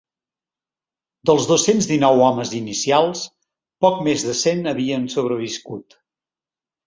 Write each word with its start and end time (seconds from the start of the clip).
Dels 1.29 1.43
dos-cents 1.49 1.87
dinou 1.89 2.23
homes 2.27 2.53
inicials, 2.59 3.21
poc 3.85 4.01
més 4.07 4.25
de 4.29 4.35
cent 4.39 4.71
havien 4.71 5.05
sobreviscut. 5.17 5.97